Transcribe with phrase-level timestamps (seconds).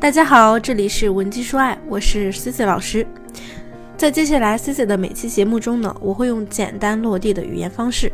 [0.00, 3.06] 大家好，这里是文姬说爱，我是 C C 老师。
[3.98, 8.10] 在接下来 C C 的每期节目中呢，我会用简单落地的语言方式，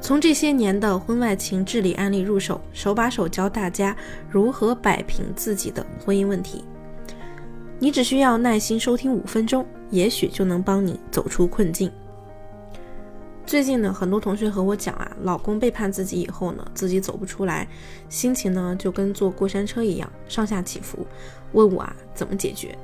[0.00, 3.94] 从这些年的婚外情治理案例入手，手把手教大家
[4.30, 6.62] 如何摆平自己的婚姻问题。
[7.80, 11.90] 你只需要耐心收听五分钟，也许就能帮你走出困境。
[13.46, 17.68] 最近呢，很多同学和我讲啊，老公背叛自己以后呢，自己走不出来，
[18.08, 21.06] 心情呢就跟坐过山车一样，上下起伏，
[21.52, 22.76] 问我啊怎么解决。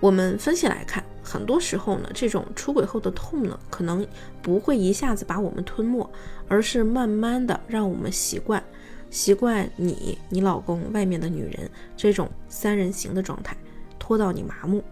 [0.00, 4.06] 我们分析来看，很多时候呢，这种出轨后的痛呢，可能
[4.42, 6.06] 不会一下子把我们吞没，
[6.46, 8.62] 而是慢慢的让我们习惯，
[9.08, 13.56] 习惯你、你老公、外面的女人这种三人行的状态，
[13.98, 14.84] 拖到你麻木。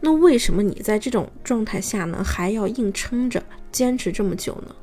[0.00, 3.42] 那为什么你在这种状态下呢，还要硬撑着
[3.72, 4.74] 坚持这么久呢？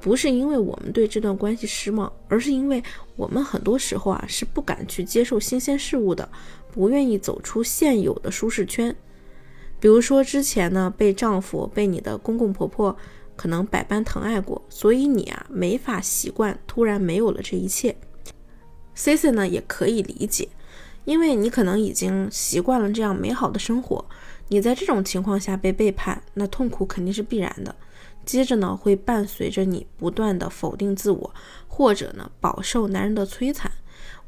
[0.00, 2.82] 不是因为我们对这段关系失望，而是因为
[3.16, 6.28] 我们很多时候啊是不敢去接受新鲜事物的，
[6.72, 8.94] 不愿意走出现有的舒适圈。
[9.80, 12.96] 比如说之前呢，被丈夫、被你的公公婆婆
[13.36, 17.96] 可能百般疼爱过，所以你啊没法习惯突然没有了这一切。
[18.94, 20.48] C C 呢也可以理解，
[21.04, 24.04] 因为你可能已经习惯了这样美好的生活。
[24.48, 27.74] 你在这种情况下被背叛，那痛苦肯定是必然的。
[28.24, 31.34] 接着呢，会伴随着你不断的否定自我，
[31.68, 33.70] 或者呢，饱受男人的摧残。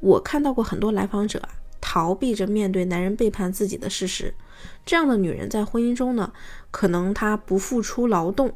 [0.00, 1.48] 我看到过很多来访者啊，
[1.80, 4.32] 逃避着面对男人背叛自己的事实。
[4.86, 6.32] 这样的女人在婚姻中呢，
[6.70, 8.52] 可能她不付出劳动，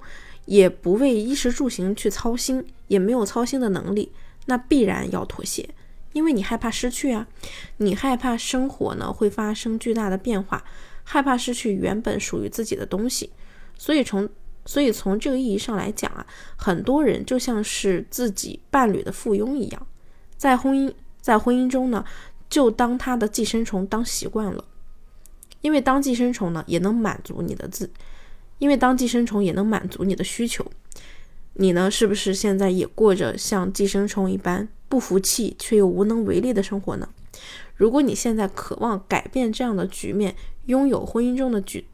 [0.46, 4.12] 也不为衣食住行去操心，也没有操心的能力，
[4.46, 5.68] 那必然要妥协，
[6.12, 7.26] 因为你害怕失去啊，
[7.78, 10.64] 你害怕生活呢会发生巨大的变化。
[11.04, 13.30] 害怕失去原本属于自己的东西，
[13.76, 14.28] 所以从
[14.64, 19.86] 所以从这个意义上来讲啊，很多人就像是自己伴侣的附庸一样，
[20.36, 22.04] 在婚姻在婚姻中呢，
[22.48, 24.64] 就当他的寄生虫当习惯了，
[25.60, 27.90] 因为当寄生虫呢也能满足你的自，
[28.58, 30.64] 因为当寄生虫也能满足你的需求，
[31.54, 37.08] 你呢是不是现在也过着像寄生虫一般不服气却又无能为力的生活呢？
[37.74, 40.36] 如果你现在渴望改变这样的局面，
[40.66, 41.84] 拥有婚姻中的举，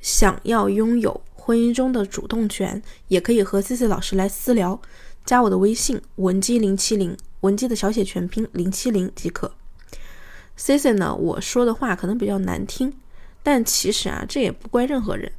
[0.00, 4.80] 想要拥有婚姻中的主动权，也可以和 C C 老师来私聊，
[5.24, 9.52] 加我的微信文姬零七零，文姬的小写全拼零七零即可。
[10.56, 12.92] C C 呢，我说的话可能比较难听，
[13.42, 15.30] 但其实啊，这也不怪任何人，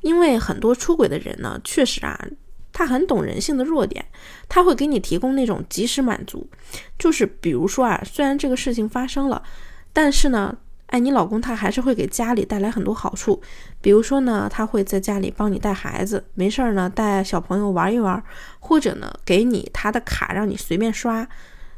[0.00, 2.26] 因为很多出轨的人呢，确实啊。
[2.78, 4.04] 他很懂人性的弱点，
[4.50, 6.46] 他会给你提供那种及时满足，
[6.98, 9.42] 就是比如说啊，虽然这个事情发生了，
[9.94, 10.54] 但是呢，
[10.88, 13.40] 哎，你老公他还是会给家里带来很多好处，
[13.80, 18.22] 比如说呢，他会在家里帮你带孩子，没事儿呢带小朋友玩一玩，
[18.60, 21.26] 或者呢给你他的卡让你随便刷，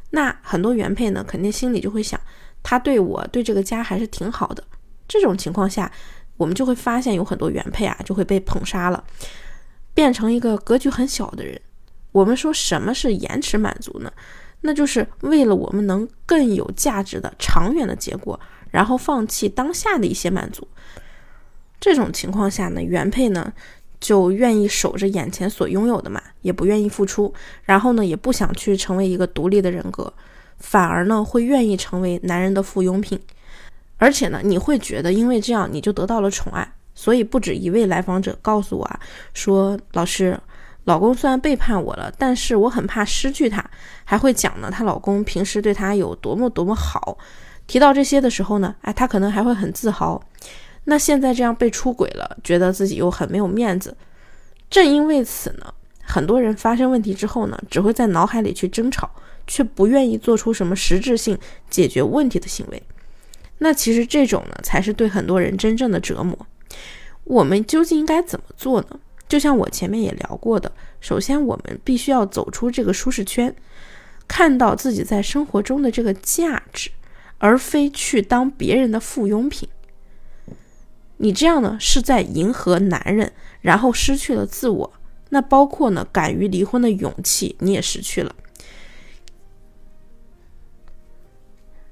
[0.09, 2.19] 那很多原配呢肯定心里就会想，
[2.61, 4.61] 他对我对这个家还是挺好的，
[5.07, 5.89] 这种情况下，
[6.35, 9.01] 我们就会发现有很多原配啊就会被捧杀了。
[9.99, 11.59] 变成一个格局很小的人。
[12.13, 14.09] 我们说什么是延迟满足呢？
[14.61, 18.39] 那就是为了我们能更有价值的长远的结果，
[18.71, 20.65] 然后放弃当下的一些满足。
[21.81, 23.51] 这种情况下呢，原配呢
[23.99, 27.33] 就愿意守着眼前所拥有的嘛，也不愿意付出，
[27.63, 30.13] 然后呢也不想去成为一个独立的人格，
[30.59, 33.19] 反而呢会愿意成为男人的附庸品。
[33.97, 36.71] 而且呢，你会觉得因为这样你就得到了宠爱。
[36.99, 38.99] 所以不止一位来访者告诉我啊，
[39.33, 40.37] 说老师，
[40.83, 43.63] 老公虽然背叛我了，但是我很怕失去他，
[44.03, 47.17] 还会讲呢，她老公平时对她有多么多么好。
[47.67, 50.21] 提到这些的时候呢，哎，她可能还会很自豪。
[50.83, 53.95] 那现在这样被出轨了，觉得自己又很没有面子。
[54.69, 55.73] 正因为此呢，
[56.03, 59.09] 很多人发生问题之后呢，只会在脑海里去争吵，
[59.47, 61.39] 却不愿意做出什么实质性
[61.69, 62.83] 解决问题的行为。
[63.59, 66.37] 那其实这种呢，才是对很多人真正的折磨。
[67.29, 68.99] 我们究竟应该怎么做呢？
[69.27, 73.55] 就像我前面也聊过的，首先我们必须要走出这个舒适圈，
[74.27, 76.89] 看到自己在生活中的这个价值，
[77.37, 79.69] 而非去当别人的附庸品。
[81.17, 83.31] 你这样呢，是在迎合男人，
[83.61, 84.93] 然后失去了自我。
[85.29, 88.35] 那包括呢，敢于离婚的勇气，你也失去了。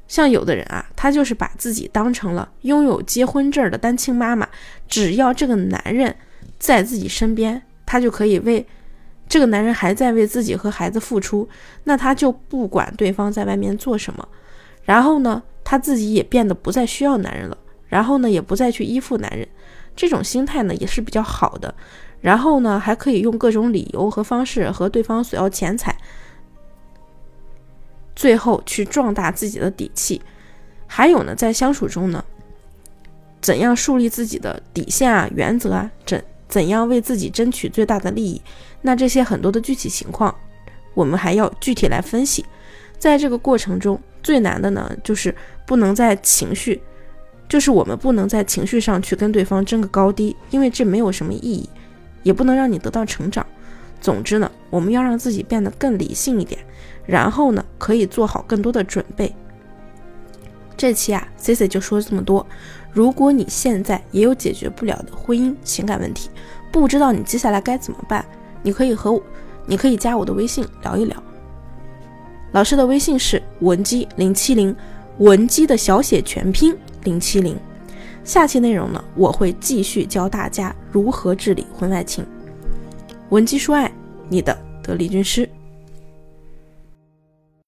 [0.08, 4.50] 像有的人啊，他就是把自己当成了拥有结婚证的单亲妈妈，
[4.88, 6.14] 只要这个男人
[6.58, 8.66] 在自己身边，他就可以为
[9.30, 11.48] 这个男人还在为自己和孩子付出，
[11.84, 14.28] 那他就不管对方在外面做什么，
[14.84, 17.58] 然后呢，他自己也变得不再需要男人了，
[17.88, 19.48] 然后呢，也不再去依附男人，
[19.96, 21.76] 这种心态呢也是比较好的，
[22.22, 25.96] 然后呢，还可以用各种理由和方式和对方索要钱财。
[28.16, 30.20] 最后去壮大自己的底气，
[30.88, 32.24] 还有呢，在相处中呢，
[33.42, 38.42] 怎样树立自己的底线啊、原则啊，怎怎样为自己争取最大的利益？
[38.82, 40.34] 那这些很多的具体情况，
[40.94, 42.46] 我们还要具体来分析。
[42.98, 45.36] 在这个过程中，最难的呢，就是
[45.66, 46.82] 不能在情绪，
[47.48, 51.70] 就是我们不能在情绪上去跟对方争个高低，因为这没有什么意义，
[52.24, 53.46] 也不能让你得到成长。
[54.00, 56.60] 总之呢，我们要让自己变得更理性一点，
[57.06, 59.36] 然后呢，可以做好更多的准备。
[60.78, 62.46] 这期啊，Cici 就说这么多。
[62.94, 66.30] 如果你现在也有解决不了的婚姻情感问题，
[66.72, 68.24] 不知道你接下来该怎么办，
[68.62, 69.22] 你可以和我，
[69.66, 71.22] 你可以加我的微信聊一聊。
[72.54, 74.76] 老师的微信是文姬零七零，
[75.18, 77.58] 文姬的小写全拼零七零。
[78.24, 82.26] 下期内容呢，我会继续教大家如何治理婚外情。
[83.30, 83.92] 文姬说爱，
[84.30, 85.50] 你的得力军师。